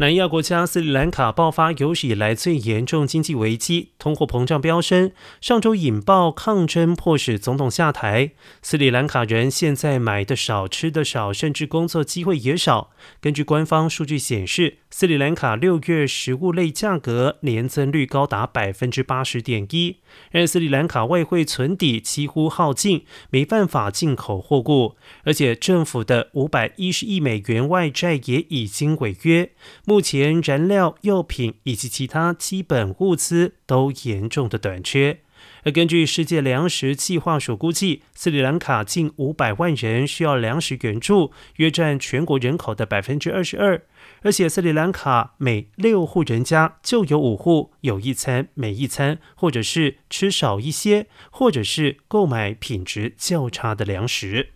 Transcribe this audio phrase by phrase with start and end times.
[0.00, 5.12] 南亚国家斯里兰卡爆发有史以来最严重经济危机，通货膨胀飙升。
[5.42, 8.30] 上周引爆抗争，迫使总统下台。
[8.62, 12.92] 斯里兰卡人现在买的少，吃的少，甚至工作机会也少。
[13.20, 19.98] 根据官方数据显示，斯里兰卡六月食物类价格年增率高达百分之八十点一。
[20.32, 29.50] 而斯里兰卡外汇存底几乎耗尽，没办法进口货物，而且政府的五百一十亿美元外债也已经违约。
[29.90, 35.18] 目前，燃料、药品以及其他基本物资都严重的短缺。
[35.64, 43.82] 而根据世界粮食计划署估计，斯里兰卡近五百万人需要粮食援助，约占全国人口的百分之二十二。
[44.22, 54.50] 而且，斯里兰卡每六户人家就有五户有一餐没一餐，或者是吃少一些，或者是购买品质较差的粮食。